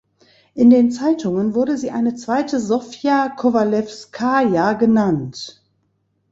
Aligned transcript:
In 0.55 0.71
den 0.71 0.91
Zeitungen 0.91 1.53
wurde 1.53 1.77
sie 1.77 1.91
eine 1.91 2.15
zweite 2.15 2.59
Sofja 2.59 3.29
Kowalewskaja 3.29 4.73
genannt. 4.73 5.61